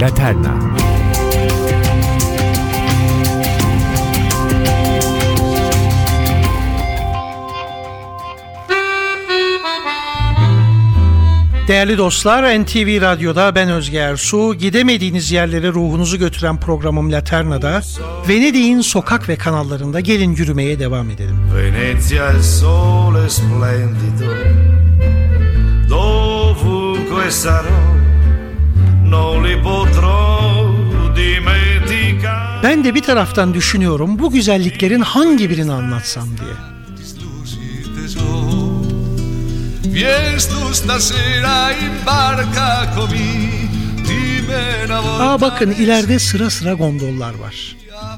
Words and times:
Laterna 0.00 0.56
Değerli 11.68 11.98
dostlar, 11.98 12.60
NTV 12.62 13.00
Radyo'da 13.00 13.54
ben 13.54 13.70
Özge 13.70 13.98
Ersu. 13.98 14.54
Gidemediğiniz 14.54 15.30
yerlere 15.30 15.68
ruhunuzu 15.68 16.18
götüren 16.18 16.60
programım 16.60 17.12
Laterna'da 17.12 17.82
Venedik'in 18.28 18.80
sokak 18.80 19.28
ve 19.28 19.36
kanallarında 19.36 20.00
gelin 20.00 20.36
yürümeye 20.36 20.78
devam 20.78 21.10
edelim. 21.10 21.36
Venezia 21.56 22.42
sole 22.42 23.30
splendido 23.30 24.55
Dovunque 27.26 27.30
sarò 27.30 27.94
Non 29.02 29.42
li 29.42 29.58
potrò 29.60 30.72
dimenticare 31.12 32.60
Ben 32.62 32.82
de 32.84 32.94
bir 32.94 33.02
taraftan 33.02 33.54
düşünüyorum 33.54 34.18
bu 34.18 34.30
güzelliklerin 34.30 35.00
hangi 35.00 35.50
birini 35.50 35.72
anlatsam 35.72 36.28
diye. 36.28 36.56
Aa 45.20 45.40
bakın 45.40 45.70
ileride 45.70 46.18
sıra 46.18 46.50
sıra 46.50 46.72
gondollar 46.72 47.34
var. 47.34 47.76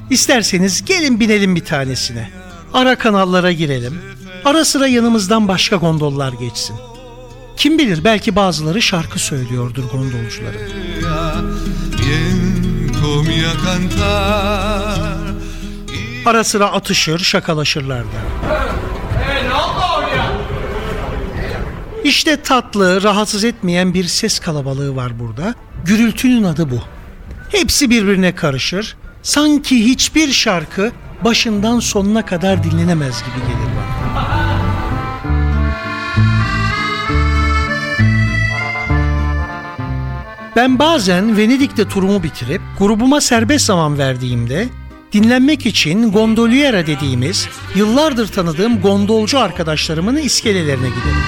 İsterseniz 0.09 0.85
gelin 0.85 1.19
binelim 1.19 1.55
bir 1.55 1.65
tanesine. 1.65 2.29
Ara 2.73 2.95
kanallara 2.95 3.51
girelim. 3.51 4.01
Ara 4.45 4.65
sıra 4.65 4.87
yanımızdan 4.87 5.47
başka 5.47 5.75
gondollar 5.75 6.33
geçsin. 6.33 6.75
Kim 7.59 7.77
bilir 7.77 8.03
belki 8.03 8.35
bazıları 8.35 8.81
şarkı 8.81 9.19
söylüyordur 9.19 9.83
gondolcuların. 9.83 10.61
Ara 16.25 16.43
sıra 16.43 16.71
atışır, 16.71 17.19
şakalaşırlar 17.19 18.03
da. 18.03 18.19
İşte 22.03 22.41
tatlı, 22.41 23.03
rahatsız 23.03 23.43
etmeyen 23.43 23.93
bir 23.93 24.03
ses 24.03 24.39
kalabalığı 24.39 24.95
var 24.95 25.19
burada. 25.19 25.55
Gürültünün 25.85 26.43
adı 26.43 26.71
bu. 26.71 26.79
Hepsi 27.49 27.89
birbirine 27.89 28.35
karışır. 28.35 28.95
Sanki 29.21 29.85
hiçbir 29.85 30.31
şarkı 30.31 30.91
başından 31.21 31.79
sonuna 31.79 32.25
kadar 32.25 32.63
dinlenemez 32.63 33.23
gibi 33.23 33.45
gelir 33.47 33.69
bana. 34.15 34.38
Ben 40.55 40.79
bazen 40.79 41.37
Venedik'te 41.37 41.87
turumu 41.87 42.23
bitirip 42.23 42.61
grubuma 42.79 43.21
serbest 43.21 43.65
zaman 43.65 43.97
verdiğimde 43.97 44.67
dinlenmek 45.13 45.65
için 45.65 46.11
gondoliera 46.11 46.87
dediğimiz 46.87 47.49
yıllardır 47.75 48.27
tanıdığım 48.27 48.81
gondolcu 48.81 49.39
arkadaşlarımın 49.39 50.17
iskelelerine 50.17 50.87
giderim. 50.87 51.23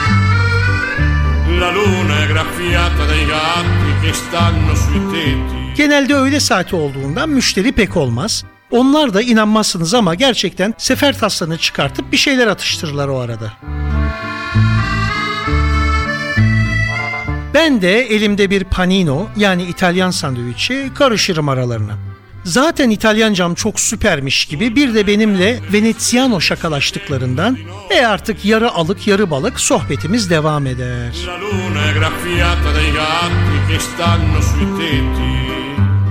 Genelde 5.77 6.15
öğle 6.15 6.39
saati 6.39 6.75
olduğundan 6.75 7.29
müşteri 7.29 7.71
pek 7.71 7.97
olmaz. 7.97 8.43
Onlar 8.71 9.13
da 9.13 9.21
inanmazsınız 9.21 9.93
ama 9.93 10.15
gerçekten 10.15 10.73
sefer 10.77 11.19
taslarını 11.19 11.57
çıkartıp 11.57 12.11
bir 12.11 12.17
şeyler 12.17 12.47
atıştırırlar 12.47 13.07
o 13.07 13.19
arada. 13.19 13.53
Ben 17.61 17.81
de 17.81 18.01
elimde 18.01 18.49
bir 18.49 18.63
panino 18.63 19.27
yani 19.37 19.63
İtalyan 19.63 20.11
sandviçi 20.11 20.91
karışırım 20.95 21.49
aralarına. 21.49 21.97
Zaten 22.43 22.89
İtalyancam 22.89 23.55
çok 23.55 23.79
süpermiş 23.79 24.45
gibi 24.45 24.75
bir 24.75 24.93
de 24.93 25.07
benimle 25.07 25.59
Veneziano 25.73 26.41
şakalaştıklarından 26.41 27.57
e 27.89 28.05
artık 28.05 28.45
yarı 28.45 28.71
alık 28.71 29.07
yarı 29.07 29.31
balık 29.31 29.59
sohbetimiz 29.59 30.29
devam 30.29 30.67
eder. 30.67 31.15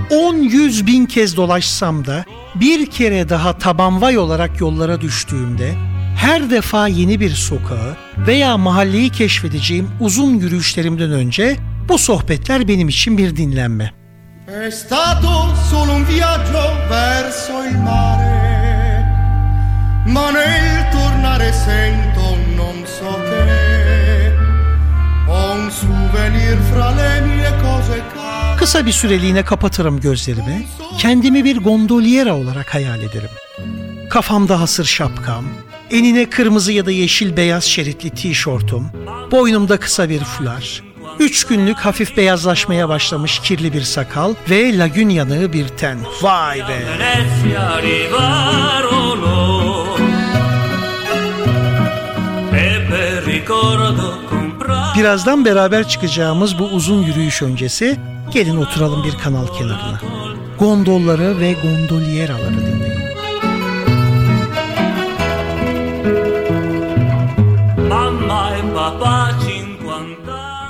On 0.09 0.35
yüz 0.35 0.87
bin 0.87 1.05
kez 1.05 1.37
dolaşsam 1.37 2.05
da 2.05 2.25
bir 2.55 2.85
kere 2.85 3.29
daha 3.29 3.57
tabanvay 3.57 4.17
olarak 4.17 4.59
yollara 4.59 5.01
düştüğümde 5.01 5.90
her 6.21 6.49
defa 6.49 6.87
yeni 6.87 7.19
bir 7.19 7.29
sokağı 7.29 7.97
veya 8.27 8.57
mahalleyi 8.57 9.09
keşfedeceğim 9.09 9.89
uzun 9.99 10.33
yürüyüşlerimden 10.33 11.11
önce 11.11 11.57
bu 11.89 11.97
sohbetler 11.97 12.67
benim 12.67 12.89
için 12.89 13.17
bir 13.17 13.35
dinlenme. 13.35 13.93
È 14.47 14.71
stato 14.71 15.55
solo 15.69 15.91
un 15.93 16.03
viaggio 16.07 16.65
verso 16.89 17.53
il 17.69 17.77
mare, 17.87 19.03
ma 20.07 20.31
nel 20.31 20.91
tornare 20.93 21.51
sento 21.65 22.25
non 22.59 22.77
so 22.97 23.11
che, 23.27 24.33
un 25.27 25.61
souvenir 25.79 26.57
fra 26.69 26.87
le 26.97 27.21
mie 27.21 27.51
cose 27.63 28.01
Kısa 28.57 28.85
bir 28.85 28.91
süreliğine 28.91 29.43
kapatırım 29.43 29.99
gözlerimi, 29.99 30.65
kendimi 30.97 31.45
bir 31.45 31.57
gondoliera 31.57 32.35
olarak 32.35 32.73
hayal 32.73 32.99
ederim. 32.99 33.29
Kafamda 34.09 34.59
hasır 34.59 34.85
şapkam, 34.85 35.45
enine 35.91 36.29
kırmızı 36.29 36.71
ya 36.71 36.85
da 36.85 36.91
yeşil 36.91 37.37
beyaz 37.37 37.63
şeritli 37.63 38.09
tişörtüm, 38.09 38.85
boynumda 39.31 39.77
kısa 39.77 40.09
bir 40.09 40.19
fular, 40.19 40.81
Üç 41.19 41.43
günlük 41.43 41.77
hafif 41.77 42.17
beyazlaşmaya 42.17 42.89
başlamış 42.89 43.39
kirli 43.39 43.73
bir 43.73 43.81
sakal 43.81 44.33
ve 44.49 44.77
lagün 44.77 45.09
yanığı 45.09 45.53
bir 45.53 45.67
ten. 45.67 45.97
Vay 46.21 46.59
be! 46.59 46.85
Birazdan 54.97 55.45
beraber 55.45 55.87
çıkacağımız 55.87 56.59
bu 56.59 56.65
uzun 56.65 57.03
yürüyüş 57.03 57.41
öncesi 57.41 57.97
gelin 58.31 58.57
oturalım 58.57 59.03
bir 59.03 59.17
kanal 59.17 59.47
kenarına. 59.47 60.01
Gondolları 60.59 61.39
ve 61.39 61.53
gondolieraları 61.53 62.57
dinleyin. 62.57 62.90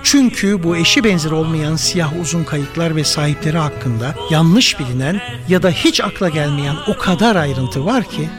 Çünkü 0.04 0.64
bu 0.64 0.78
eşi 0.78 1.04
benzeri 1.04 1.34
olmayan 1.34 1.76
siyah 1.76 2.20
uzun 2.22 2.44
kayıklar 2.44 2.96
ve 2.96 3.04
sahipleri 3.04 3.58
hakkında 3.58 4.16
yanlış 4.30 4.80
bilinen 4.80 5.22
ya 5.48 5.64
da 5.64 5.70
hiç 5.70 6.02
akla 6.02 6.30
gelmeyen 6.30 6.76
o 6.88 6.98
kadar 6.98 7.36
ayrıntı 7.36 7.86
var 7.86 8.04
ki 8.04 8.30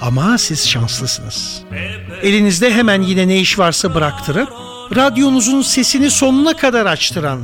ama 0.00 0.38
siz 0.38 0.68
şanslısınız. 0.68 1.62
Elinizde 2.22 2.74
hemen 2.74 3.02
yine 3.02 3.28
ne 3.28 3.40
iş 3.40 3.58
varsa 3.58 3.94
bıraktırıp 3.94 4.48
radyonuzun 4.96 5.62
sesini 5.62 6.10
sonuna 6.10 6.56
kadar 6.56 6.86
açtıran, 6.86 7.40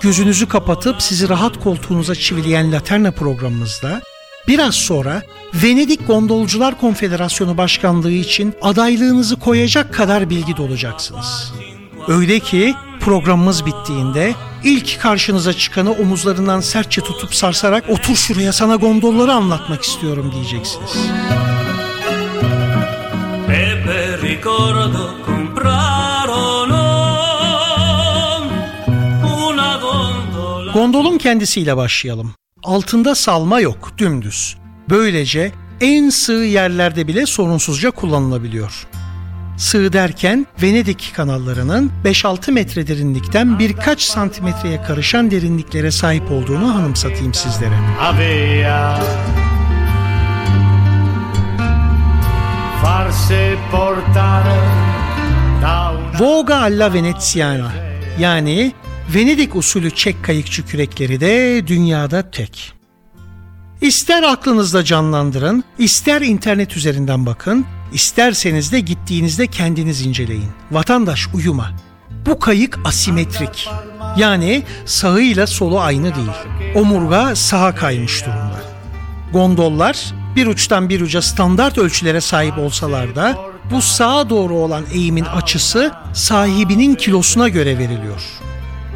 gözünüzü 0.00 0.48
kapatıp 0.48 1.02
sizi 1.02 1.28
rahat 1.28 1.60
koltuğunuza 1.60 2.14
çivileyen 2.14 2.72
Laterna 2.72 3.10
programımızda 3.10 4.02
biraz 4.48 4.74
sonra 4.74 5.22
Venedik 5.54 6.06
Gondolcular 6.06 6.80
Konfederasyonu 6.80 7.56
Başkanlığı 7.56 8.12
için 8.12 8.54
adaylığınızı 8.62 9.36
koyacak 9.36 9.94
kadar 9.94 10.30
bilgi 10.30 10.56
dolacaksınız. 10.56 11.52
Öyle 12.08 12.38
ki 12.40 12.74
programımız 13.00 13.66
bittiğinde 13.66 14.34
ilk 14.64 15.00
karşınıza 15.00 15.52
çıkanı 15.52 15.92
omuzlarından 15.92 16.60
sertçe 16.60 17.00
tutup 17.00 17.34
sarsarak 17.34 17.90
otur 17.90 18.16
şuraya 18.16 18.52
sana 18.52 18.76
gondolları 18.76 19.32
anlatmak 19.32 19.82
istiyorum 19.82 20.32
diyeceksiniz. 20.34 20.96
Gondolun 30.74 31.18
kendisiyle 31.18 31.76
başlayalım. 31.76 32.34
Altında 32.66 33.14
salma 33.14 33.60
yok, 33.60 33.92
dümdüz. 33.98 34.56
Böylece 34.90 35.52
en 35.80 36.10
sığ 36.10 36.32
yerlerde 36.32 37.08
bile 37.08 37.26
sorunsuzca 37.26 37.90
kullanılabiliyor. 37.90 38.86
Sığ 39.56 39.92
derken 39.92 40.46
Venedik 40.62 41.12
kanallarının 41.16 41.92
5-6 42.04 42.52
metre 42.52 42.86
derinlikten 42.86 43.58
birkaç 43.58 44.02
santimetreye 44.02 44.82
karışan 44.82 45.30
derinliklere 45.30 45.90
sahip 45.90 46.30
olduğunu 46.30 46.74
hanımsatayım 46.74 47.34
sizlere. 47.34 47.78
Avea 48.00 49.00
farse 52.82 53.54
portare 53.70 54.60
Voga 56.20 56.56
alla 56.56 56.92
Veneziana 56.92 57.72
yani 58.18 58.72
Venedik 59.14 59.56
usulü 59.56 59.90
çek 59.90 60.24
kayıkçı 60.24 60.66
kürekleri 60.66 61.20
de 61.20 61.66
dünyada 61.66 62.30
tek. 62.30 62.72
İster 63.80 64.22
aklınızda 64.22 64.84
canlandırın, 64.84 65.64
ister 65.78 66.22
internet 66.22 66.76
üzerinden 66.76 67.26
bakın, 67.26 67.66
İsterseniz 67.92 68.72
de 68.72 68.80
gittiğinizde 68.80 69.46
kendiniz 69.46 70.06
inceleyin. 70.06 70.50
Vatandaş 70.70 71.28
uyuma. 71.34 71.70
Bu 72.26 72.38
kayık 72.38 72.78
asimetrik. 72.84 73.68
Yani 74.16 74.62
sağıyla 74.84 75.46
solu 75.46 75.80
aynı 75.80 76.14
değil. 76.14 76.74
Omurga 76.74 77.36
sağa 77.36 77.74
kaymış 77.74 78.24
durumda. 78.26 78.60
Gondollar 79.32 80.14
bir 80.36 80.46
uçtan 80.46 80.88
bir 80.88 81.00
uca 81.00 81.22
standart 81.22 81.78
ölçülere 81.78 82.20
sahip 82.20 82.58
olsalar 82.58 83.16
da 83.16 83.38
bu 83.70 83.82
sağa 83.82 84.30
doğru 84.30 84.54
olan 84.54 84.84
eğimin 84.92 85.24
açısı 85.24 85.92
sahibinin 86.12 86.94
kilosuna 86.94 87.48
göre 87.48 87.78
veriliyor. 87.78 88.22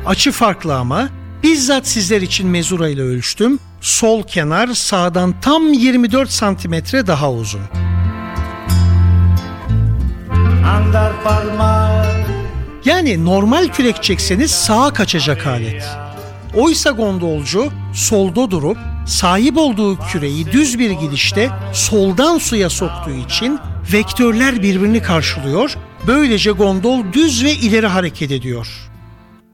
Açı 0.06 0.32
farklı 0.32 0.76
ama 0.76 1.08
bizzat 1.42 1.88
sizler 1.88 2.22
için 2.22 2.48
mezura 2.48 2.88
ile 2.88 3.02
ölçtüm. 3.02 3.58
Sol 3.80 4.22
kenar 4.22 4.68
sağdan 4.68 5.34
tam 5.40 5.72
24 5.72 6.30
santimetre 6.30 7.06
daha 7.06 7.32
uzun. 7.32 7.60
Yani 12.84 13.24
normal 13.24 13.68
kürek 13.68 14.02
çekseniz 14.02 14.50
sağa 14.50 14.92
kaçacak 14.92 15.46
alet. 15.46 15.88
Oysa 16.54 16.90
gondolcu 16.90 17.68
solda 17.94 18.50
durup 18.50 18.78
sahip 19.06 19.58
olduğu 19.58 19.98
küreyi 19.98 20.52
düz 20.52 20.78
bir 20.78 20.90
gidişte 20.90 21.50
soldan 21.72 22.38
suya 22.38 22.70
soktuğu 22.70 23.14
için 23.26 23.58
vektörler 23.92 24.62
birbirini 24.62 25.02
karşılıyor. 25.02 25.76
Böylece 26.06 26.50
gondol 26.50 27.04
düz 27.12 27.44
ve 27.44 27.52
ileri 27.52 27.86
hareket 27.86 28.30
ediyor. 28.30 28.89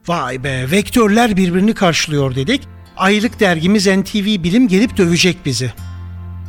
Vay 0.07 0.43
be 0.43 0.71
vektörler 0.71 1.37
birbirini 1.37 1.73
karşılıyor 1.73 2.35
dedik. 2.35 2.61
Aylık 2.97 3.39
dergimiz 3.39 3.87
NTV 3.87 4.25
Bilim 4.43 4.67
gelip 4.67 4.97
dövecek 4.97 5.45
bizi. 5.45 5.73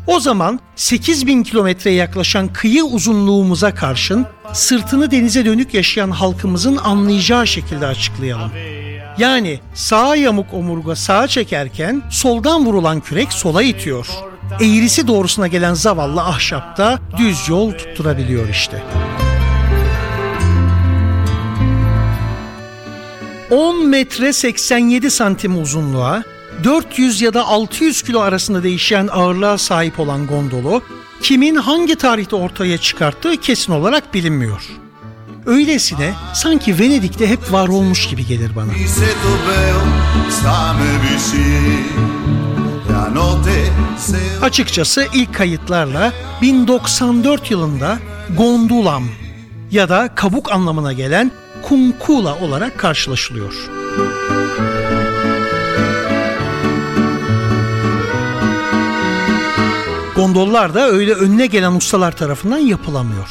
O 0.07 0.21
zaman 0.21 0.61
8000 0.77 1.43
kilometreye 1.43 1.97
yaklaşan 1.97 2.53
kıyı 2.53 2.85
uzunluğumuza 2.85 3.75
karşın 3.75 4.27
sırtını 4.53 5.11
denize 5.11 5.45
dönük 5.45 5.75
yaşayan 5.75 6.11
halkımızın 6.11 6.77
anlayacağı 6.77 7.47
şekilde 7.47 7.87
açıklayalım. 7.87 8.51
Yani 9.19 9.61
sağ 9.75 10.17
yamuk 10.17 10.55
omurga 10.55 10.97
sağa 10.97 11.29
çekerken 11.29 12.03
soldan 12.11 12.67
vurulan 12.67 13.01
kürek 13.01 13.33
sola 13.33 13.63
itiyor. 13.63 14.07
Eğrisi 14.61 15.07
doğrusuna 15.07 15.47
gelen 15.47 15.75
zavallı 15.75 16.23
ahşapta 16.23 16.99
düz 17.19 17.49
yol 17.49 17.73
tutturabiliyor 17.73 18.49
işte. 18.49 18.83
10 23.51 23.87
metre 23.89 24.33
87 24.33 25.11
santim 25.11 25.63
uzunluğa, 25.63 26.23
400 26.65 27.23
ya 27.23 27.35
da 27.35 27.47
600 27.47 28.03
kilo 28.03 28.21
arasında 28.21 28.63
değişen 28.63 29.09
ağırlığa 29.13 29.59
sahip 29.59 30.01
olan 30.01 30.27
gondolu, 30.27 30.83
kimin 31.23 31.55
hangi 31.55 31.97
tarihte 31.97 32.37
ortaya 32.37 32.79
çıkarttığı 32.79 33.37
kesin 33.37 33.73
olarak 33.73 34.15
bilinmiyor. 34.15 34.63
Öylesine 35.47 36.15
sanki 36.35 36.79
Venedik'te 36.79 37.27
hep 37.27 37.53
var 37.53 37.69
olmuş 37.69 38.09
gibi 38.09 38.27
gelir 38.27 38.51
bana. 38.57 38.73
Açıkçası 44.43 45.07
ilk 45.15 45.35
kayıtlarla 45.35 46.13
1094 46.43 47.51
yılında 47.51 47.99
Gondulam 48.37 49.05
ya 49.71 49.89
da 49.89 50.15
kabuk 50.15 50.53
anlamına 50.53 50.93
gelen 50.93 51.31
Kunkula 51.63 52.39
olarak 52.39 52.79
karşılaşılıyor. 52.79 53.55
Gondollar 60.17 60.75
da 60.75 60.89
öyle 60.89 61.13
önüne 61.13 61.47
gelen 61.47 61.73
ustalar 61.73 62.17
tarafından 62.17 62.59
yapılamıyor. 62.59 63.29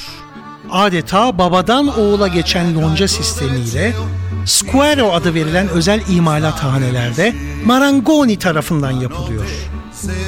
Adeta 0.72 1.38
babadan 1.38 2.00
oğula 2.00 2.28
geçen 2.28 2.76
lonca 2.76 3.08
sistemiyle 3.08 3.94
Squaro 4.46 5.12
adı 5.14 5.34
verilen 5.34 5.68
özel 5.70 6.02
imalathanelerde 6.10 7.36
Marangoni 7.66 8.40
tarafından 8.40 8.92
yapılıyor. 8.92 9.46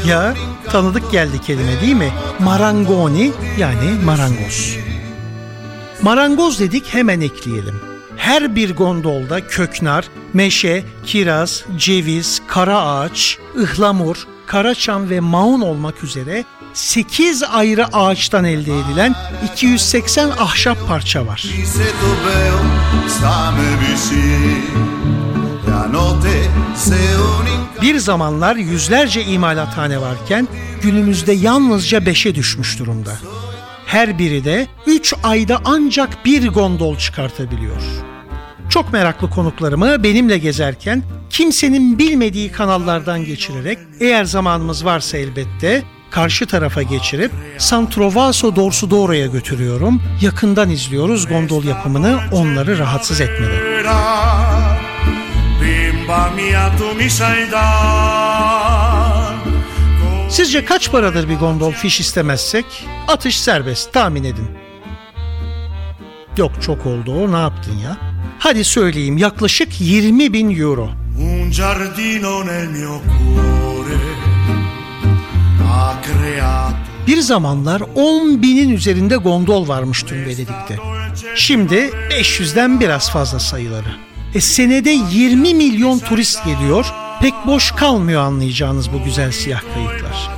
Ya 0.07 0.33
tanıdık 0.71 1.11
geldi 1.11 1.41
kelime 1.41 1.81
değil 1.81 1.95
mi? 1.95 2.11
Marangoni 2.39 3.31
yani 3.57 4.05
marangoz. 4.05 4.88
Marangoz 6.01 6.59
dedik 6.59 6.93
hemen 6.93 7.21
ekleyelim. 7.21 7.81
Her 8.17 8.55
bir 8.55 8.75
gondolda 8.75 9.47
köknar, 9.47 10.05
meşe, 10.33 10.83
kiraz, 11.05 11.63
ceviz, 11.77 12.41
kara 12.47 12.81
ağaç, 12.81 13.37
ıhlamur, 13.57 14.27
karaçam 14.45 15.09
ve 15.09 15.19
maun 15.19 15.61
olmak 15.61 16.03
üzere 16.03 16.45
8 16.73 17.43
ayrı 17.43 17.85
ağaçtan 17.85 18.45
elde 18.45 18.79
edilen 18.79 19.15
280 19.53 20.29
ahşap 20.29 20.87
parça 20.87 21.27
var. 21.27 21.45
Bir 27.81 27.97
zamanlar 27.97 28.55
yüzlerce 28.55 29.23
imalathane 29.23 30.01
varken 30.01 30.47
günümüzde 30.81 31.33
yalnızca 31.33 31.97
5'e 31.97 32.35
düşmüş 32.35 32.79
durumda. 32.79 33.11
Her 33.89 34.19
biri 34.19 34.45
de 34.45 34.67
3 34.87 35.13
ayda 35.23 35.61
ancak 35.65 36.25
bir 36.25 36.47
gondol 36.47 36.97
çıkartabiliyor. 36.97 37.81
Çok 38.69 38.93
meraklı 38.93 39.29
konuklarımı 39.29 40.03
benimle 40.03 40.37
gezerken 40.37 41.03
kimsenin 41.29 41.99
bilmediği 41.99 42.51
kanallardan 42.51 43.25
geçirerek 43.25 43.77
eğer 43.99 44.25
zamanımız 44.25 44.85
varsa 44.85 45.17
elbette 45.17 45.83
karşı 46.11 46.45
tarafa 46.45 46.81
geçirip 46.81 47.31
San 47.57 47.89
Trovaso 47.89 48.55
Dorsu 48.55 48.91
Doro'ya 48.91 49.27
götürüyorum. 49.27 50.01
Yakından 50.21 50.69
izliyoruz 50.69 51.27
gondol 51.27 51.63
yapımını 51.63 52.19
onları 52.31 52.77
rahatsız 52.77 53.21
etmeden. 53.21 53.83
Sizce 60.29 60.65
kaç 60.65 60.91
paradır 60.91 61.29
bir 61.29 61.35
gondol 61.35 61.71
fiş 61.71 61.99
istemezsek? 61.99 62.65
Atış 63.07 63.39
serbest 63.39 63.93
tahmin 63.93 64.23
edin. 64.23 64.49
Yok 66.37 66.51
çok 66.61 66.85
oldu 66.85 67.13
o 67.13 67.31
ne 67.31 67.37
yaptın 67.37 67.77
ya? 67.83 67.97
Hadi 68.39 68.63
söyleyeyim 68.63 69.17
yaklaşık 69.17 69.81
20 69.81 70.33
bin 70.33 70.59
euro. 70.59 70.89
Un 71.19 71.51
giardino 71.51 72.47
nel 72.47 72.67
mio 72.67 73.01
cuore 73.05 73.99
bir 77.07 77.17
zamanlar 77.21 77.81
10 77.95 78.41
binin 78.41 78.69
üzerinde 78.69 79.15
gondol 79.15 79.67
varmış 79.67 80.03
tüm 80.03 80.25
Venedik'te. 80.25 80.77
Şimdi 81.35 81.75
500'den 81.75 82.79
biraz 82.79 83.11
fazla 83.11 83.39
sayıları. 83.39 83.95
E 84.35 84.41
senede 84.41 84.89
20 84.89 85.53
milyon 85.53 85.99
turist 85.99 86.45
geliyor, 86.45 86.85
pek 87.21 87.33
boş 87.47 87.71
kalmıyor 87.71 88.21
anlayacağınız 88.21 88.93
bu 88.93 89.03
güzel 89.03 89.31
siyah 89.31 89.61
kayıklar. 89.73 90.29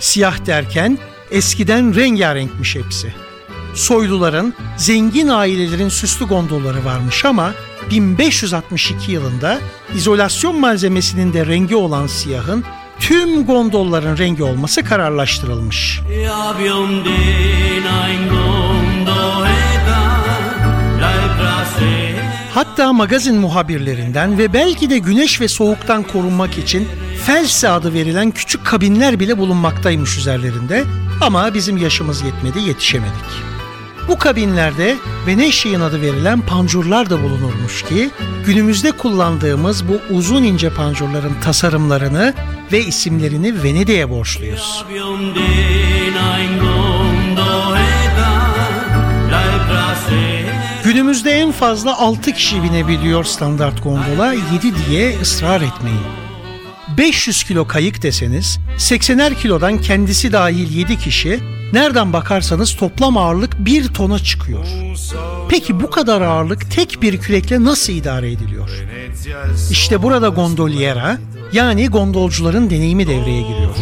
Siyah 0.00 0.46
derken 0.46 0.98
eskiden 1.30 1.94
rengarenkmiş 1.94 2.74
hepsi. 2.74 3.14
Soyluların, 3.74 4.54
zengin 4.76 5.28
ailelerin 5.28 5.88
süslü 5.88 6.26
gondolları 6.26 6.84
varmış 6.84 7.24
ama 7.24 7.52
1562 7.90 9.12
yılında 9.12 9.58
izolasyon 9.94 10.60
malzemesinin 10.60 11.32
de 11.32 11.46
rengi 11.46 11.76
olan 11.76 12.06
siyahın 12.06 12.64
tüm 13.00 13.46
gondolların 13.46 14.18
rengi 14.18 14.42
olması 14.42 14.84
kararlaştırılmış. 14.84 16.00
Hatta 22.54 22.92
magazin 22.92 23.36
muhabirlerinden 23.36 24.38
ve 24.38 24.52
belki 24.52 24.90
de 24.90 24.98
güneş 24.98 25.40
ve 25.40 25.48
soğuktan 25.48 26.02
korunmak 26.02 26.58
için 26.58 26.88
Felse 27.26 27.68
adı 27.68 27.94
verilen 27.94 28.30
küçük 28.30 28.66
kabinler 28.66 29.20
bile 29.20 29.38
bulunmaktaymış 29.38 30.18
üzerlerinde 30.18 30.84
ama 31.20 31.54
bizim 31.54 31.76
yaşımız 31.76 32.22
yetmedi 32.22 32.68
yetişemedik. 32.68 33.24
Bu 34.08 34.18
kabinlerde 34.18 34.96
Veneşian 35.26 35.80
adı 35.80 36.02
verilen 36.02 36.40
pancurlar 36.40 37.10
da 37.10 37.22
bulunurmuş 37.22 37.82
ki 37.82 38.10
günümüzde 38.46 38.92
kullandığımız 38.92 39.88
bu 39.88 40.14
uzun 40.14 40.42
ince 40.42 40.70
pancurların 40.70 41.34
tasarımlarını 41.44 42.34
ve 42.72 42.84
isimlerini 42.84 43.62
Venedik'e 43.62 44.10
borçluyuz. 44.10 44.84
Günümüzde 51.04 51.30
en 51.30 51.52
fazla 51.52 51.98
6 51.98 52.32
kişi 52.32 52.62
binebiliyor 52.62 53.24
standart 53.24 53.82
gondola 53.82 54.32
7 54.32 54.42
diye 54.88 55.20
ısrar 55.20 55.60
etmeyin. 55.60 56.00
500 56.98 57.44
kilo 57.44 57.66
kayık 57.66 58.02
deseniz 58.02 58.58
80'er 58.78 59.34
kilodan 59.34 59.80
kendisi 59.80 60.32
dahil 60.32 60.76
7 60.76 60.98
kişi 60.98 61.40
nereden 61.72 62.12
bakarsanız 62.12 62.76
toplam 62.76 63.16
ağırlık 63.16 63.58
1 63.58 63.88
tona 63.88 64.18
çıkıyor. 64.18 64.66
Peki 65.48 65.80
bu 65.80 65.90
kadar 65.90 66.20
ağırlık 66.20 66.70
tek 66.70 67.02
bir 67.02 67.18
kürekle 67.18 67.64
nasıl 67.64 67.92
idare 67.92 68.32
ediliyor? 68.32 68.70
İşte 69.70 70.02
burada 70.02 70.28
gondoliera 70.28 71.18
yani 71.52 71.88
gondolcuların 71.88 72.70
deneyimi 72.70 73.06
devreye 73.06 73.42
giriyor. 73.42 73.74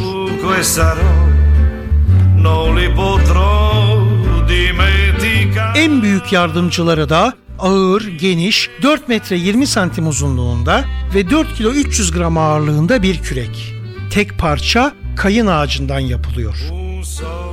En 5.82 6.02
büyük 6.02 6.32
yardımcıları 6.32 7.08
da 7.08 7.32
ağır, 7.58 8.06
geniş, 8.06 8.70
4 8.82 9.08
metre 9.08 9.36
20 9.36 9.66
santim 9.66 10.06
uzunluğunda 10.08 10.84
ve 11.14 11.30
4 11.30 11.54
kilo 11.54 11.70
300 11.70 12.12
gram 12.12 12.38
ağırlığında 12.38 13.02
bir 13.02 13.22
kürek. 13.22 13.74
Tek 14.10 14.38
parça 14.38 14.92
kayın 15.16 15.46
ağacından 15.46 15.98
yapılıyor. 15.98 16.54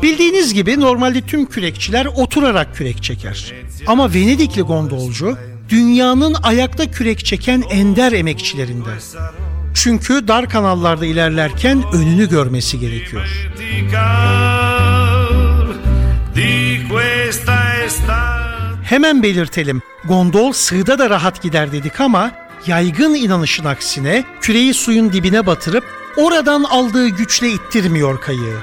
Bildiğiniz 0.01 0.53
gibi 0.53 0.79
normalde 0.79 1.21
tüm 1.21 1.45
kürekçiler 1.45 2.05
oturarak 2.05 2.75
kürek 2.75 3.03
çeker. 3.03 3.53
Ama 3.88 4.13
Venedikli 4.13 4.62
gondolcu 4.62 5.38
dünyanın 5.69 6.36
ayakta 6.43 6.91
kürek 6.91 7.25
çeken 7.25 7.63
ender 7.69 8.12
emekçilerinden. 8.12 9.00
Çünkü 9.74 10.27
dar 10.27 10.50
kanallarda 10.50 11.05
ilerlerken 11.05 11.83
önünü 11.93 12.29
görmesi 12.29 12.79
gerekiyor. 12.79 13.50
Hemen 18.84 19.24
belirtelim. 19.24 19.81
Gondol 20.05 20.51
sığda 20.51 21.00
da 21.00 21.10
rahat 21.10 21.41
gider 21.41 21.72
dedik 21.72 22.01
ama 22.01 22.31
yaygın 22.67 23.13
inanışın 23.13 23.65
aksine 23.65 24.24
küreyi 24.41 24.74
suyun 24.74 25.13
dibine 25.13 25.46
batırıp 25.46 25.84
oradan 26.17 26.63
aldığı 26.63 27.08
güçle 27.08 27.50
ittirmiyor 27.50 28.22
kayığı. 28.22 28.58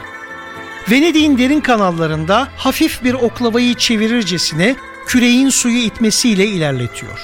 Venedik'in 0.91 1.39
derin 1.39 1.61
kanallarında 1.61 2.49
hafif 2.57 3.05
bir 3.05 3.15
oklavayı 3.15 3.75
çevirircesine 3.75 4.77
küreğin 5.07 5.51
suyu 5.51 5.79
itmesiyle 5.79 6.47
ilerletiyor. 6.47 7.19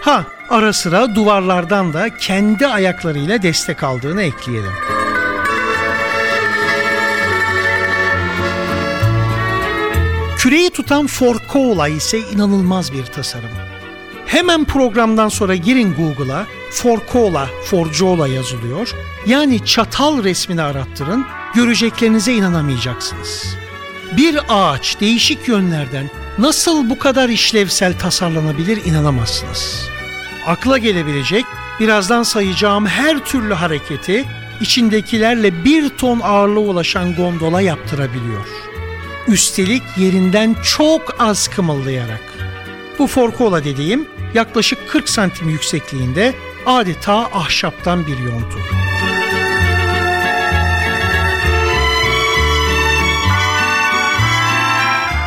Ha, 0.00 0.24
ara 0.50 0.72
sıra 0.72 1.14
duvarlardan 1.14 1.92
da 1.92 2.16
kendi 2.16 2.66
ayaklarıyla 2.66 3.42
destek 3.42 3.82
aldığını 3.82 4.22
ekleyelim. 4.22 4.72
Küreyi 10.42 10.70
tutan 10.82 11.06
Forcola 11.06 11.88
ise 11.88 12.18
inanılmaz 12.18 12.92
bir 12.92 13.04
tasarım. 13.04 13.50
Hemen 14.26 14.64
programdan 14.64 15.28
sonra 15.28 15.54
girin 15.54 15.94
Google'a 15.94 16.46
Forcola, 16.70 17.48
Forcola 17.64 18.28
yazılıyor. 18.28 18.94
Yani 19.26 19.64
çatal 19.64 20.24
resmini 20.24 20.62
arattırın, 20.62 21.26
göreceklerinize 21.54 22.32
inanamayacaksınız. 22.32 23.56
Bir 24.16 24.38
ağaç 24.48 25.00
değişik 25.00 25.48
yönlerden 25.48 26.10
nasıl 26.38 26.90
bu 26.90 26.98
kadar 26.98 27.28
işlevsel 27.28 27.98
tasarlanabilir 27.98 28.84
inanamazsınız. 28.84 29.88
Akla 30.46 30.78
gelebilecek 30.78 31.44
birazdan 31.80 32.22
sayacağım 32.22 32.86
her 32.86 33.24
türlü 33.24 33.54
hareketi 33.54 34.24
içindekilerle 34.60 35.64
bir 35.64 35.88
ton 35.88 36.20
ağırlığa 36.20 36.62
ulaşan 36.62 37.14
gondola 37.14 37.60
yaptırabiliyor. 37.60 38.71
Üstelik 39.28 39.82
yerinden 39.96 40.56
çok 40.62 41.16
az 41.18 41.48
kımıldayarak. 41.48 42.20
Bu 42.98 43.06
forkola 43.06 43.64
dediğim 43.64 44.08
yaklaşık 44.34 44.88
40 44.88 45.08
santim 45.08 45.48
yüksekliğinde 45.48 46.34
adeta 46.66 47.14
ahşaptan 47.14 48.06
bir 48.06 48.18
yontu. 48.18 48.58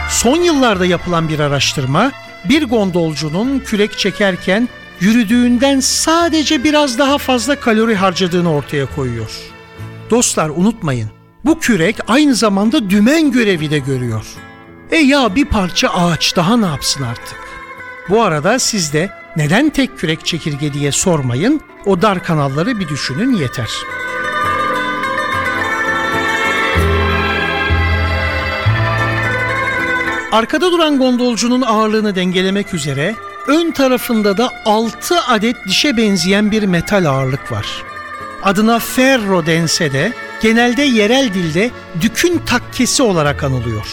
Son 0.09 0.37
yıllarda 0.37 0.85
yapılan 0.85 1.29
bir 1.29 1.39
araştırma, 1.39 2.11
bir 2.49 2.63
gondolcunun 2.63 3.59
kürek 3.59 3.97
çekerken 3.97 4.69
yürüdüğünden 4.99 5.79
sadece 5.79 6.63
biraz 6.63 6.99
daha 6.99 7.17
fazla 7.17 7.59
kalori 7.59 7.95
harcadığını 7.95 8.53
ortaya 8.53 8.85
koyuyor. 8.95 9.31
Dostlar 10.09 10.49
unutmayın, 10.49 11.09
bu 11.45 11.59
kürek 11.59 11.97
aynı 12.07 12.35
zamanda 12.35 12.89
dümen 12.89 13.31
görevi 13.31 13.71
de 13.71 13.79
görüyor. 13.79 14.25
E 14.91 14.97
ya 14.97 15.35
bir 15.35 15.45
parça 15.45 15.89
ağaç 15.89 16.35
daha 16.35 16.57
ne 16.57 16.65
yapsın 16.65 17.03
artık? 17.03 17.39
Bu 18.09 18.23
arada 18.23 18.59
siz 18.59 18.93
de 18.93 19.09
neden 19.35 19.69
tek 19.69 19.99
kürek 19.99 20.25
çekirge 20.25 20.73
diye 20.73 20.91
sormayın, 20.91 21.61
o 21.85 22.01
dar 22.01 22.23
kanalları 22.23 22.79
bir 22.79 22.87
düşünün 22.87 23.33
yeter.'' 23.35 24.05
Arkada 30.35 30.71
duran 30.71 30.97
gondolcunun 30.97 31.61
ağırlığını 31.61 32.15
dengelemek 32.15 32.73
üzere 32.73 33.15
ön 33.47 33.71
tarafında 33.71 34.37
da 34.37 34.49
6 34.65 35.21
adet 35.27 35.55
dişe 35.67 35.97
benzeyen 35.97 36.51
bir 36.51 36.63
metal 36.63 37.05
ağırlık 37.05 37.51
var. 37.51 37.83
Adına 38.43 38.79
ferro 38.79 39.45
dense 39.45 39.93
de 39.93 40.13
genelde 40.41 40.81
yerel 40.81 41.33
dilde 41.33 41.71
dükün 42.01 42.41
takkesi 42.45 43.03
olarak 43.03 43.43
anılıyor. 43.43 43.85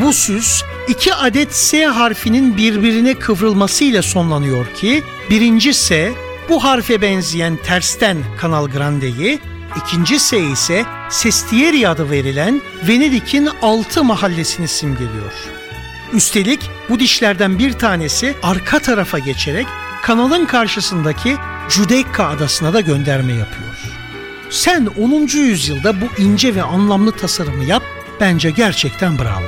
Bu 0.00 0.12
süs 0.12 0.62
iki 0.88 1.14
adet 1.14 1.54
S 1.54 1.86
harfinin 1.86 2.56
birbirine 2.56 3.14
kıvrılmasıyla 3.14 4.02
sonlanıyor 4.02 4.66
ki 4.74 5.02
birinci 5.30 5.74
S 5.74 6.12
bu 6.48 6.64
harfe 6.64 7.02
benzeyen 7.02 7.56
tersten 7.56 8.18
Kanal 8.38 8.66
Grande'yi, 8.66 9.40
ikinci 9.76 10.20
S 10.20 10.38
ise 10.40 10.84
Sestieri 11.10 11.88
adı 11.88 12.10
verilen 12.10 12.62
Venedik'in 12.88 13.48
altı 13.62 14.04
mahallesini 14.04 14.68
simgeliyor. 14.68 15.32
Üstelik 16.12 16.60
bu 16.88 17.00
dişlerden 17.00 17.58
bir 17.58 17.72
tanesi 17.72 18.34
arka 18.42 18.78
tarafa 18.78 19.18
geçerek 19.18 19.66
kanalın 20.02 20.46
karşısındaki 20.46 21.36
Giudecca 21.76 22.24
adasına 22.24 22.72
da 22.72 22.80
gönderme 22.80 23.32
yapıyor. 23.32 23.93
Sen 24.50 24.86
10. 24.86 25.26
yüzyılda 25.38 26.00
bu 26.00 26.22
ince 26.22 26.54
ve 26.54 26.62
anlamlı 26.62 27.12
tasarımı 27.12 27.64
yap, 27.64 27.82
bence 28.20 28.50
gerçekten 28.50 29.18
bravo. 29.18 29.44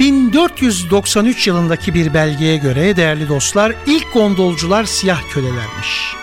...1493 0.00 1.48
yılındaki 1.48 1.94
bir 1.94 2.14
belgeye 2.14 2.56
göre 2.56 2.96
değerli 2.96 3.28
dostlar... 3.28 3.74
...ilk 3.86 4.12
gondolcular 4.12 4.84
siyah 4.84 5.20
kölelermiş. 5.30 6.14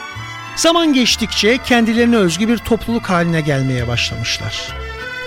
Zaman 0.55 0.93
geçtikçe 0.93 1.57
kendilerine 1.57 2.17
özgü 2.17 2.47
bir 2.47 2.57
topluluk 2.57 3.09
haline 3.09 3.41
gelmeye 3.41 3.87
başlamışlar. 3.87 4.75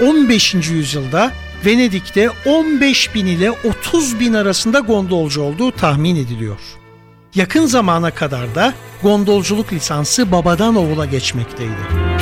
15. 0.02 0.54
yüzyılda 0.54 1.32
Venedik'te 1.64 2.30
15 2.46 3.14
bin 3.14 3.26
ile 3.26 3.50
30 3.50 4.20
bin 4.20 4.32
arasında 4.32 4.78
gondolcu 4.78 5.42
olduğu 5.42 5.72
tahmin 5.72 6.16
ediliyor. 6.16 6.58
Yakın 7.34 7.66
zamana 7.66 8.10
kadar 8.10 8.54
da 8.54 8.74
gondolculuk 9.02 9.72
lisansı 9.72 10.32
babadan 10.32 10.76
oğula 10.76 11.06
geçmekteydi. 11.06 12.14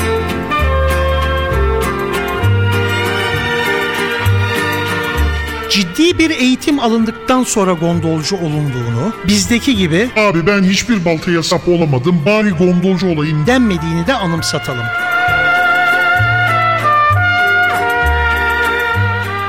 ciddi 5.73 6.19
bir 6.19 6.31
eğitim 6.31 6.81
alındıktan 6.81 7.45
sonra 7.45 7.73
gondolcu 7.73 8.37
olunduğunu, 8.37 9.13
bizdeki 9.29 9.77
gibi 9.77 10.11
Abi 10.17 10.47
ben 10.47 10.63
hiçbir 10.63 11.05
baltaya 11.05 11.43
sap 11.43 11.69
olamadım 11.69 12.23
bari 12.27 12.51
gondolcu 12.51 13.07
olayım 13.07 13.47
denmediğini 13.47 14.07
de 14.07 14.15
anımsatalım. 14.15 14.87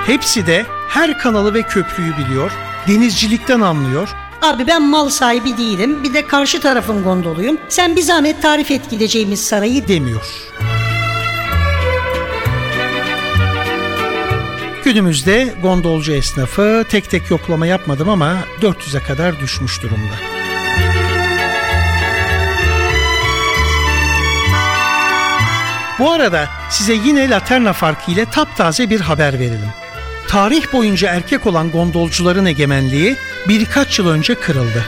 Hepsi 0.05 0.47
de 0.47 0.65
her 0.89 1.19
kanalı 1.19 1.53
ve 1.53 1.61
köprüyü 1.61 2.17
biliyor, 2.17 2.51
denizcilikten 2.87 3.61
anlıyor, 3.61 4.09
Abi 4.41 4.67
ben 4.67 4.89
mal 4.89 5.09
sahibi 5.09 5.57
değilim. 5.57 6.03
Bir 6.03 6.13
de 6.13 6.27
karşı 6.27 6.61
tarafın 6.61 7.03
gondoluyum. 7.03 7.57
Sen 7.69 7.95
bir 7.95 8.01
zahmet 8.01 8.41
tarif 8.41 8.71
et 8.71 8.89
gideceğimiz 8.89 9.45
sarayı 9.45 9.87
demiyor. 9.87 10.25
Günümüzde 14.83 15.53
gondolcu 15.61 16.11
esnafı 16.11 16.85
tek 16.89 17.09
tek 17.09 17.29
yoklama 17.31 17.67
yapmadım 17.67 18.09
ama 18.09 18.37
400'e 18.61 19.03
kadar 19.03 19.39
düşmüş 19.39 19.81
durumda. 19.81 20.15
Bu 25.99 26.11
arada 26.11 26.49
size 26.69 26.93
yine 26.93 27.29
Laterna 27.29 27.73
farkı 27.73 28.11
ile 28.11 28.25
taptaze 28.25 28.89
bir 28.89 29.01
haber 29.01 29.39
verelim. 29.39 29.82
Tarih 30.33 30.73
boyunca 30.73 31.09
erkek 31.09 31.47
olan 31.47 31.71
gondolcuların 31.71 32.45
egemenliği 32.45 33.15
birkaç 33.47 33.99
yıl 33.99 34.07
önce 34.07 34.35
kırıldı. 34.35 34.85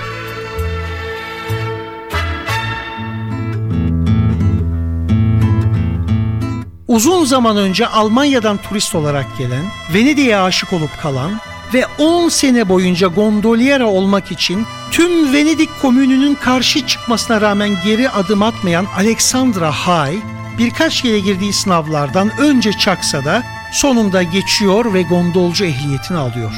Uzun 6.88 7.26
zaman 7.26 7.58
önce 7.58 7.88
Almanya'dan 7.88 8.58
turist 8.58 8.96
olarak 8.96 9.38
gelen, 9.38 9.64
Venedik'e 9.94 10.38
aşık 10.38 10.74
olup 10.74 11.02
kalan 11.02 11.40
ve 11.74 11.86
10 11.98 12.30
sene 12.30 12.70
boyunca 12.70 13.08
gondoliera 13.08 13.88
olmak 13.88 14.32
için 14.32 14.66
tüm 14.92 15.34
Venedik 15.34 15.70
komününün 15.82 16.36
karşı 16.36 16.88
çıkmasına 16.88 17.42
rağmen 17.42 17.70
geri 17.86 18.10
adım 18.10 18.44
atmayan 18.44 18.86
Alexandra 18.98 19.72
Hay, 19.72 20.16
birkaç 20.58 21.02
kere 21.02 21.20
girdiği 21.20 21.54
sınavlardan 21.54 22.32
önce 22.40 22.72
çaksa 22.72 23.26
da 23.26 23.55
sonunda 23.76 24.24
geçiyor 24.24 24.94
ve 24.94 25.02
gondolcu 25.02 25.66
ehliyetini 25.66 26.18
alıyor. 26.18 26.52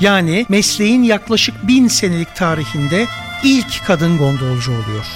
Yani 0.00 0.46
mesleğin 0.48 1.02
yaklaşık 1.02 1.68
bin 1.68 1.88
senelik 1.88 2.36
tarihinde 2.36 3.06
ilk 3.42 3.86
kadın 3.86 4.18
gondolcu 4.18 4.72
oluyor. 4.72 5.06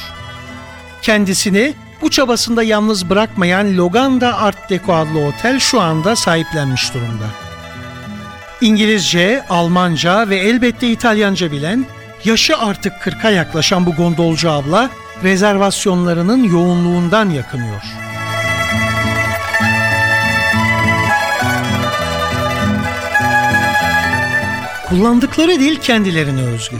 Kendisini 1.02 1.74
bu 2.02 2.10
çabasında 2.10 2.62
yalnız 2.62 3.10
bırakmayan 3.10 3.76
Loganda 3.76 4.36
Art 4.36 4.70
Deco 4.70 4.94
adlı 4.94 5.18
otel 5.18 5.58
şu 5.58 5.80
anda 5.80 6.16
sahiplenmiş 6.16 6.94
durumda. 6.94 7.26
İngilizce, 8.60 9.44
Almanca 9.50 10.28
ve 10.28 10.36
elbette 10.36 10.90
İtalyanca 10.90 11.52
bilen, 11.52 11.86
yaşı 12.24 12.58
artık 12.58 12.92
40'a 12.92 13.30
yaklaşan 13.30 13.86
bu 13.86 13.94
gondolcu 13.94 14.50
abla 14.50 14.90
rezervasyonlarının 15.22 16.44
yoğunluğundan 16.44 17.30
yakınıyor. 17.30 18.07
Kullandıkları 24.88 25.60
dil 25.60 25.76
kendilerine 25.76 26.42
özgü. 26.42 26.76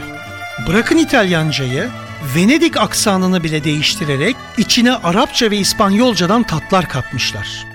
Bırakın 0.67 0.97
İtalyancayı, 0.97 1.89
Venedik 2.37 2.77
aksanını 2.77 3.45
bile 3.45 3.65
değiştirerek 3.65 4.37
içine 4.59 4.93
Arapça 4.93 5.51
ve 5.51 5.57
İspanyolcadan 5.57 6.43
tatlar 6.43 6.89
katmışlar. 6.89 7.67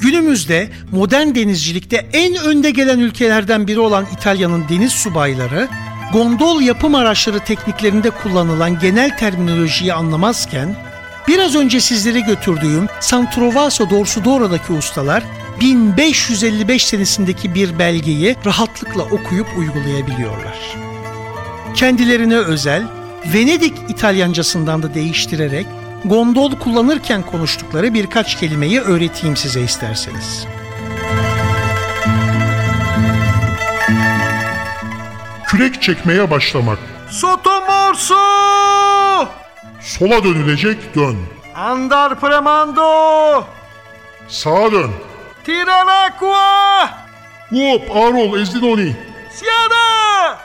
Günümüzde 0.00 0.68
modern 0.92 1.34
denizcilikte 1.34 2.08
en 2.12 2.36
önde 2.36 2.70
gelen 2.70 2.98
ülkelerden 2.98 3.66
biri 3.66 3.80
olan 3.80 4.06
İtalya'nın 4.16 4.68
deniz 4.68 4.92
subayları, 4.92 5.68
gondol 6.12 6.60
yapım 6.60 6.94
araçları 6.94 7.40
tekniklerinde 7.40 8.10
kullanılan 8.10 8.78
genel 8.78 9.16
terminolojiyi 9.18 9.94
anlamazken, 9.94 10.76
biraz 11.28 11.56
önce 11.56 11.80
sizlere 11.80 12.20
götürdüğüm 12.20 12.86
Santrovaso 13.00 13.90
Dorsodoro'daki 13.90 14.72
ustalar 14.72 15.22
1555 15.60 16.86
senesindeki 16.86 17.54
bir 17.54 17.78
belgeyi 17.78 18.36
rahatlıkla 18.46 19.02
okuyup 19.02 19.46
uygulayabiliyorlar. 19.58 20.76
Kendilerine 21.74 22.36
özel 22.36 22.82
Venedik 23.34 23.74
İtalyancasından 23.88 24.82
da 24.82 24.94
değiştirerek 24.94 25.66
gondol 26.04 26.58
kullanırken 26.58 27.22
konuştukları 27.22 27.94
birkaç 27.94 28.38
kelimeyi 28.38 28.80
öğreteyim 28.80 29.36
size 29.36 29.60
isterseniz. 29.60 30.46
Kürek 35.46 35.82
çekmeye 35.82 36.30
başlamak. 36.30 36.78
Sotomorso! 37.10 38.14
Sola 39.80 40.24
dönülecek 40.24 40.94
dön. 40.94 41.16
Andar 41.54 42.20
premando! 42.20 43.44
Sağa 44.28 44.72
dön. 44.72 44.90
Tira 45.48 45.86
l'acqua! 45.86 46.90
Hop 47.50 47.96
ağır 47.96 48.14
ol 48.14 48.38
ezdin 48.38 48.62
onu. 48.62 48.90
Siada! 49.32 50.38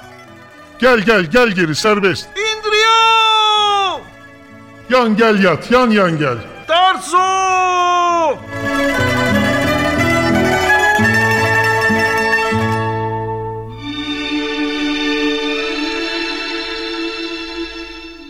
Gel 0.80 1.00
gel 1.00 1.24
gel 1.24 1.50
geri 1.50 1.76
serbest. 1.76 2.28
Indrio! 2.38 4.02
Yan 4.90 5.18
gel 5.18 5.44
yat 5.44 5.72
yan 5.72 5.90
yan 5.90 6.18
gel. 6.18 6.38
Tarso! 6.68 8.38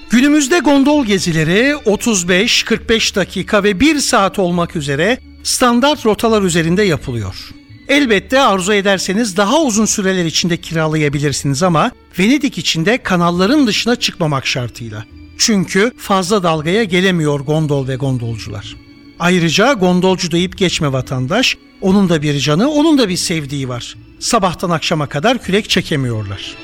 Günümüzde 0.10 0.60
gondol 0.60 1.06
gezileri 1.06 1.72
35-45 1.72 3.16
dakika 3.16 3.64
ve 3.64 3.80
1 3.80 4.00
saat 4.00 4.40
olmak 4.40 4.76
üzere 4.76 5.20
standart 5.44 6.06
rotalar 6.06 6.42
üzerinde 6.42 6.84
yapılıyor. 6.84 7.50
Elbette 7.88 8.40
arzu 8.42 8.74
ederseniz 8.74 9.38
daha 9.38 9.62
uzun 9.62 9.86
süreler 9.86 10.26
içinde 10.26 10.58
kiralayabilirsiniz 10.58 11.64
ama 11.64 11.92
Venedik 12.20 12.58
içinde 12.58 12.98
kanalların 12.98 13.68
dışına 13.68 13.96
çıkmamak 13.96 14.48
şartıyla. 14.48 15.06
Çünkü 15.38 15.92
fazla 15.98 16.44
dalgaya 16.44 16.84
gelemiyor 16.84 17.40
gondol 17.40 17.88
ve 17.88 17.96
gondolcular. 17.96 18.76
Ayrıca 19.20 19.74
gondolcu 19.74 20.32
deyip 20.32 20.58
geçme 20.58 20.92
vatandaş, 20.92 21.58
onun 21.82 22.10
da 22.10 22.22
bir 22.22 22.40
canı, 22.40 22.70
onun 22.70 22.98
da 22.98 23.10
bir 23.10 23.18
sevdiği 23.18 23.70
var. 23.70 23.96
Sabahtan 24.20 24.70
akşama 24.70 25.08
kadar 25.10 25.44
kürek 25.44 25.70
çekemiyorlar. 25.70 26.56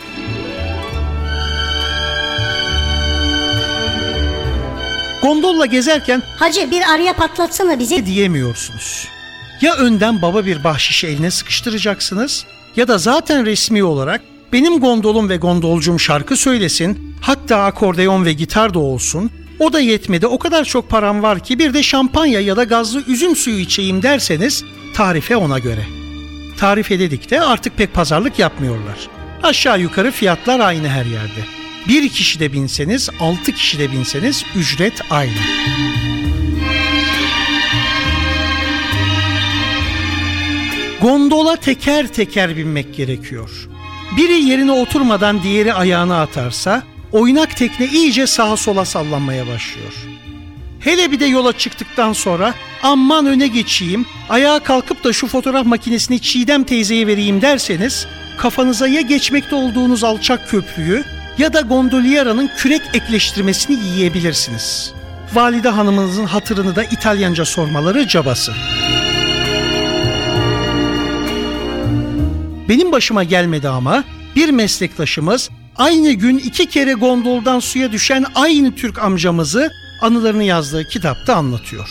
Gondolla 5.22 5.66
gezerken 5.66 6.22
Hacı 6.38 6.72
bir 6.72 6.82
araya 6.94 7.14
patlatsana 7.14 7.80
bize. 7.80 8.06
diyemiyorsunuz. 8.06 9.08
Ya 9.62 9.76
önden 9.76 10.22
baba 10.22 10.46
bir 10.46 10.64
bahşişi 10.64 11.08
eline 11.08 11.32
sıkıştıracaksınız 11.32 12.46
ya 12.76 12.88
da 12.88 12.98
zaten 12.98 13.46
resmi 13.46 13.84
olarak 13.84 14.22
benim 14.54 14.80
gondolum 14.80 15.30
ve 15.30 15.38
gondolcum 15.38 16.00
şarkı 16.00 16.38
söylesin, 16.38 17.16
hatta 17.22 17.64
akordeon 17.64 18.26
ve 18.26 18.34
gitar 18.34 18.74
da 18.74 18.80
olsun. 18.80 19.32
O 19.60 19.74
da 19.74 19.80
yetmedi 19.80 20.28
o 20.28 20.40
kadar 20.40 20.64
çok 20.66 20.90
param 20.90 21.24
var 21.24 21.40
ki 21.40 21.60
bir 21.60 21.74
de 21.74 21.84
şampanya 21.84 22.40
ya 22.40 22.58
da 22.58 22.64
gazlı 22.64 23.04
üzüm 23.08 23.36
suyu 23.36 23.60
içeyim 23.60 24.02
derseniz 24.04 24.64
tarife 24.96 25.36
ona 25.36 25.60
göre. 25.60 25.86
Tarife 26.60 27.00
dedik 27.00 27.30
de 27.30 27.42
artık 27.42 27.78
pek 27.78 27.94
pazarlık 27.94 28.40
yapmıyorlar. 28.40 28.98
Aşağı 29.44 29.80
yukarı 29.80 30.12
fiyatlar 30.12 30.60
aynı 30.60 30.88
her 30.88 31.06
yerde. 31.06 31.59
Bir 31.88 32.10
kişi 32.10 32.40
de 32.40 32.54
binseniz, 32.54 33.10
altı 33.20 33.52
kişi 33.52 33.80
de 33.80 33.92
binseniz 33.92 34.46
ücret 34.56 35.02
aynı. 35.10 35.32
Gondola 41.02 41.56
teker 41.56 42.08
teker 42.08 42.58
binmek 42.58 42.96
gerekiyor. 42.96 43.70
Biri 44.18 44.44
yerine 44.44 44.72
oturmadan 44.72 45.44
diğeri 45.44 45.74
ayağını 45.74 46.20
atarsa 46.20 46.84
oynak 47.12 47.58
tekne 47.58 47.88
iyice 47.88 48.28
sağa 48.28 48.58
sola 48.58 48.86
sallanmaya 48.86 49.48
başlıyor. 49.48 49.94
Hele 50.80 51.12
bir 51.12 51.20
de 51.20 51.26
yola 51.26 51.54
çıktıktan 51.54 52.14
sonra 52.14 52.54
aman 52.84 53.26
öne 53.26 53.48
geçeyim, 53.48 54.06
ayağa 54.30 54.60
kalkıp 54.60 55.04
da 55.04 55.14
şu 55.14 55.28
fotoğraf 55.28 55.66
makinesini 55.66 56.20
Çiğdem 56.20 56.64
teyzeye 56.64 57.08
vereyim 57.08 57.42
derseniz 57.42 58.08
kafanıza 58.38 58.88
ya 58.88 59.02
geçmekte 59.02 59.56
olduğunuz 59.56 60.04
alçak 60.04 60.50
köprüyü 60.50 61.04
ya 61.40 61.54
da 61.54 61.62
gondoliera'nın 61.62 62.50
kürek 62.58 62.82
ekleştirmesini 62.94 63.84
yiyebilirsiniz. 63.86 64.94
Valide 65.34 65.70
hanımınızın 65.70 66.26
hatırını 66.26 66.76
da 66.76 66.84
İtalyanca 66.84 67.46
sormaları 67.46 68.08
cabası. 68.08 68.54
Benim 72.70 72.92
başıma 72.92 73.24
gelmedi 73.24 73.70
ama 73.70 74.04
bir 74.36 74.50
meslektaşımız 74.50 75.50
aynı 75.76 76.12
gün 76.12 76.38
iki 76.38 76.66
kere 76.66 76.94
gondoldan 76.94 77.60
suya 77.60 77.92
düşen 77.92 78.26
aynı 78.36 78.76
Türk 78.76 79.00
amcamızı 79.00 79.72
anılarını 80.02 80.44
yazdığı 80.44 80.88
kitapta 80.88 81.36
anlatıyor. 81.36 81.90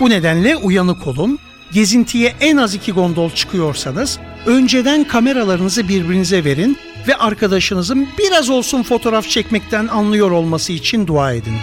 Bu 0.00 0.10
nedenle 0.10 0.56
uyanık 0.56 1.06
olun. 1.06 1.38
Gezintiye 1.72 2.34
en 2.40 2.56
az 2.56 2.74
iki 2.74 2.92
gondol 2.92 3.30
çıkıyorsanız 3.30 4.18
önceden 4.46 5.04
kameralarınızı 5.04 5.88
birbirinize 5.88 6.44
verin 6.44 6.78
ve 7.08 7.16
arkadaşınızın 7.16 8.08
biraz 8.18 8.50
olsun 8.50 8.82
fotoğraf 8.82 9.28
çekmekten 9.28 9.86
anlıyor 9.86 10.30
olması 10.30 10.72
için 10.72 11.06
dua 11.06 11.32
edin. 11.32 11.54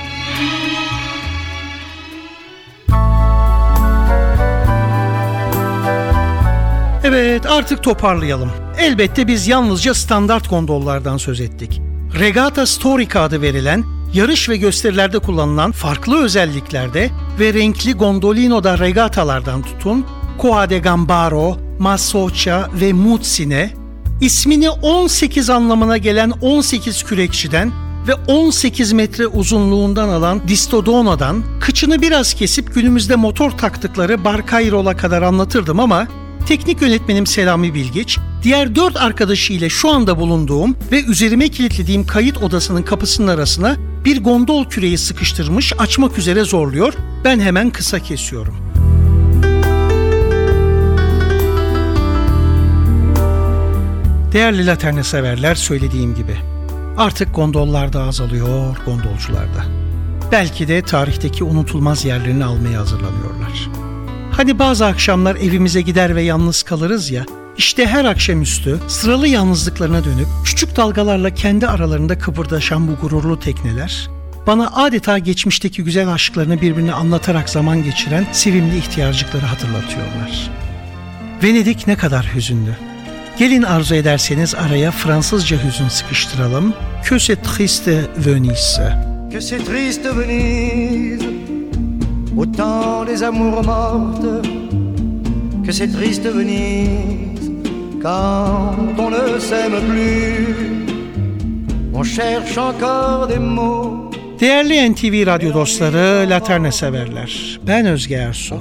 Evet 7.04 7.46
artık 7.46 7.84
toparlayalım. 7.84 8.52
Elbette 8.80 9.28
biz 9.28 9.48
yalnızca 9.48 9.94
standart 9.94 10.50
gondollardan 10.50 11.18
söz 11.18 11.42
ettik. 11.42 11.82
Regata 12.20 12.66
Storica 12.66 13.22
adı 13.22 13.42
verilen 13.42 13.84
yarış 14.14 14.50
ve 14.50 14.58
gösterilerde 14.58 15.20
kullanılan 15.20 15.72
farklı 15.72 16.24
özelliklerde 16.24 17.10
ve 17.40 17.54
renkli 17.54 17.94
gondolino'da 17.94 18.80
regatalardan 18.80 19.62
tutun 19.62 20.06
Coa 20.42 20.70
de 20.70 20.80
Gambaro, 20.80 21.58
Masocha 21.80 22.70
ve 22.82 22.94
Mutsine, 22.94 23.85
ismini 24.22 24.70
18 24.70 25.50
anlamına 25.50 25.98
gelen 25.98 26.30
18 26.30 27.04
kürekçiden 27.04 27.72
ve 28.08 28.14
18 28.14 28.94
metre 28.94 29.28
uzunluğundan 29.28 30.10
alan 30.10 30.48
Distodona'dan 30.48 31.44
kıçını 31.60 32.02
biraz 32.02 32.34
kesip 32.34 32.76
günümüzde 32.76 33.16
motor 33.16 33.52
taktıkları 33.52 34.24
Barcairol'a 34.24 34.98
kadar 34.98 35.22
anlatırdım 35.22 35.80
ama 35.80 36.08
teknik 36.48 36.82
yönetmenim 36.82 37.28
Selami 37.28 37.74
Bilgiç, 37.74 38.18
diğer 38.44 38.76
dört 38.76 38.98
arkadaşıyla 38.98 39.70
şu 39.70 39.90
anda 39.90 40.20
bulunduğum 40.20 40.76
ve 40.92 41.04
üzerime 41.04 41.50
kilitlediğim 41.50 42.06
kayıt 42.06 42.38
odasının 42.38 42.84
kapısının 42.84 43.28
arasına 43.28 43.76
bir 44.06 44.24
gondol 44.24 44.66
küreği 44.66 44.98
sıkıştırmış 44.98 45.74
açmak 45.78 46.18
üzere 46.18 46.44
zorluyor. 46.44 46.94
Ben 47.24 47.40
hemen 47.40 47.70
kısa 47.70 48.00
kesiyorum. 48.00 48.75
Değerli 54.36 54.66
Laterne 54.66 55.04
severler 55.04 55.56
söylediğim 55.56 56.16
gibi 56.16 56.38
artık 56.98 57.36
gondollar 57.36 57.94
da 57.94 58.04
azalıyor, 58.04 58.78
gondolcularda. 58.86 59.66
Belki 60.32 60.68
de 60.68 60.82
tarihteki 60.82 61.44
unutulmaz 61.44 62.06
yerlerini 62.06 62.46
almaya 62.46 62.80
hazırlanıyorlar. 62.80 63.70
Hani 64.32 64.60
bazı 64.60 64.86
akşamlar 64.86 65.36
evimize 65.36 65.82
gider 65.82 66.16
ve 66.16 66.22
yalnız 66.22 66.64
kalırız 66.64 67.12
ya, 67.12 67.26
işte 67.58 67.86
her 67.86 68.06
akşamüstü 68.06 68.80
sıralı 68.88 69.28
yalnızlıklarına 69.28 70.04
dönüp 70.04 70.28
küçük 70.46 70.76
dalgalarla 70.76 71.34
kendi 71.34 71.68
aralarında 71.68 72.20
kıpırdaşan 72.20 72.88
bu 72.88 72.96
gururlu 72.96 73.40
tekneler, 73.40 74.10
bana 74.48 74.68
adeta 74.76 75.18
geçmişteki 75.18 75.84
güzel 75.84 76.14
aşklarını 76.14 76.62
birbirine 76.62 76.94
anlatarak 76.94 77.50
zaman 77.50 77.84
geçiren 77.84 78.28
sevimli 78.32 78.78
ihtiyarcıkları 78.78 79.46
hatırlatıyorlar. 79.46 80.52
Venedik 81.44 81.88
ne 81.88 81.96
kadar 81.96 82.32
hüzünlü. 82.36 82.76
Gelin 83.38 83.62
arzu 83.62 83.96
ederseniz 83.96 84.56
araya 84.56 84.92
Fransızca 84.92 85.58
hüzün 85.64 85.88
sıkıştıralım. 85.88 86.74
Que 87.10 87.20
c'est 87.20 87.44
triste 87.44 88.02
Venise. 88.18 89.16
que 89.32 89.42
c'est 89.42 89.66
triste 89.66 90.10
Venise, 90.18 91.26
au 92.38 92.46
des 93.08 93.24
amours 93.24 93.66
mortes, 93.66 94.48
que 95.66 95.74
c'est 95.74 95.92
triste 95.92 96.26
Venise, 96.26 97.52
quand 98.02 98.98
on 98.98 99.12
ne 99.12 99.40
s'aime 99.40 99.76
plus, 99.90 100.86
on 101.94 102.04
cherche 102.04 102.58
encore 102.58 103.28
des 103.28 103.40
mots. 103.40 103.95
Değerli 104.40 104.92
NTV 104.92 105.26
Radyo 105.26 105.54
dostları, 105.54 106.30
Laterna 106.30 106.72
severler. 106.72 107.60
Ben 107.68 107.86
Özge 107.86 108.16
Ersu. 108.16 108.56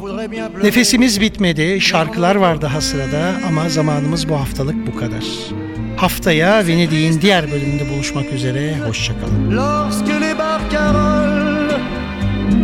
Nefesimiz 0.63 1.21
bitmedi, 1.21 1.81
şarkılar 1.81 2.37
var 2.37 2.63
daha 2.63 2.81
sırada 2.81 3.33
ama 3.49 3.69
zamanımız 3.69 4.29
bu 4.29 4.35
haftalık 4.35 4.87
bu 4.87 4.97
kadar. 4.97 5.25
Haftaya 5.97 6.67
Venedik'in 6.67 7.21
diğer 7.21 7.53
bölümünde 7.53 7.91
buluşmak 7.91 8.33
üzere, 8.33 8.79
hoşçakalın. 8.87 9.51
Les 9.51 10.03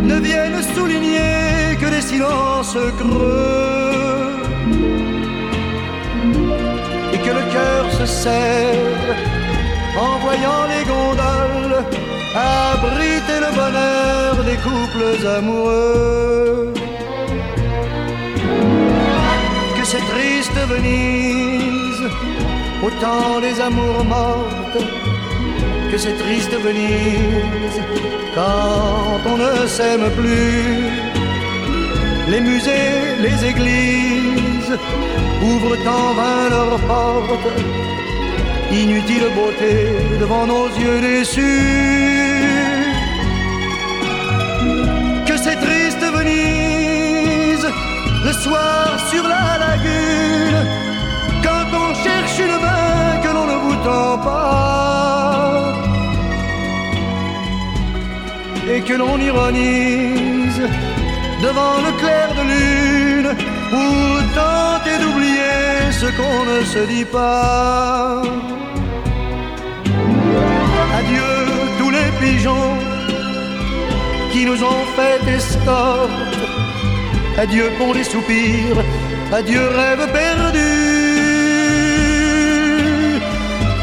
ne 0.07 0.19
viennent 0.19 0.63
souligner 0.75 1.77
que 1.79 1.89
des 1.89 2.01
silences 2.01 2.77
creux 2.99 4.31
et 7.13 7.19
que 7.25 7.31
le 7.37 7.43
cœur 7.53 7.91
se 7.99 8.05
serre 8.05 9.15
en 9.97 10.17
voyant 10.19 10.63
les 10.71 10.83
gondoles 10.85 12.20
abriter 12.35 13.39
le 13.45 13.51
bonheur 13.55 14.43
des 14.49 14.57
couples 14.67 15.27
amoureux. 15.37 16.73
Que 19.77 19.85
c'est 19.85 20.05
triste 20.13 20.57
Venise, 20.73 22.03
au 22.83 22.89
temps 23.01 23.39
des 23.41 23.59
amours 23.59 24.03
mortes 24.05 24.61
que 25.91 25.97
c'est 25.97 26.17
triste 26.17 26.53
Venise 26.53 27.79
quand 28.33 29.19
on 29.31 29.37
ne 29.37 29.67
s'aime 29.67 30.09
plus. 30.11 30.87
Les 32.31 32.39
musées, 32.39 33.17
les 33.25 33.37
églises 33.51 34.73
ouvrent 35.49 35.79
en 35.99 36.13
vain 36.19 36.43
leurs 36.49 36.79
portes. 36.91 37.51
Inutile 38.73 39.27
beauté 39.35 39.73
devant 40.19 40.47
nos 40.47 40.67
yeux 40.69 41.01
déçus. 41.01 41.41
Que 45.25 45.35
c'est 45.35 45.57
triste 45.57 46.03
Venise 46.17 47.67
le 48.23 48.33
soir 48.33 48.97
sur 49.09 49.23
la 49.23 49.57
lagune 49.57 50.61
quand 51.43 51.67
on 51.83 51.93
cherche 52.03 52.39
une 52.39 52.57
main 52.65 53.19
que 53.21 53.27
l'on 53.35 53.45
ne 53.45 53.57
vous 53.63 53.75
tend 53.83 54.17
pas 54.19 55.73
et 58.73 58.81
que 58.81 58.93
l'on 58.93 59.17
ironise 59.19 60.61
devant 61.41 61.77
le 61.85 61.91
clair 61.99 62.29
de 62.39 62.43
lune 62.53 63.35
pour 63.69 64.33
tenter 64.33 64.97
d'oublier 65.01 65.70
qu'on 66.05 66.45
ne 66.45 66.63
se 66.63 66.79
dit 66.79 67.05
pas. 67.05 68.21
Adieu 70.99 71.31
tous 71.77 71.91
les 71.91 72.09
pigeons 72.19 72.75
qui 74.31 74.45
nous 74.45 74.63
ont 74.63 74.85
fait 74.95 75.21
escorte. 75.37 76.09
Adieu 77.37 77.71
pour 77.77 77.93
les 77.93 78.03
soupirs, 78.03 78.83
adieu 79.31 79.61
rêve 79.79 80.11
perdu. 80.11 80.71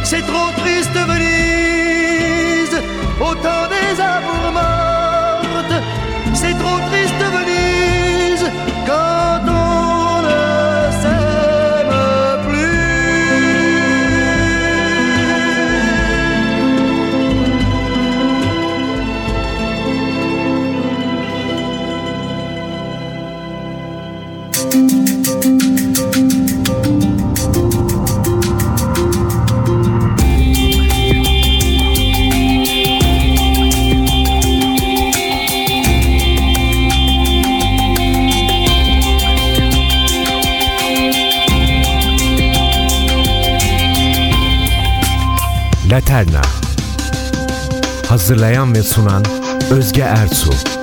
C'est 0.03 0.27
trop 0.27 0.51
triste 0.63 0.99
Venise, 1.13 2.77
au 3.21 3.35
Hazırlayan 48.29 48.75
ve 48.75 48.83
sunan 48.83 49.25
Özge 49.71 50.03
Ertuğ 50.03 50.78